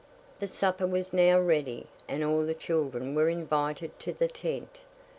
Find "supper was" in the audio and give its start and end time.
0.47-1.13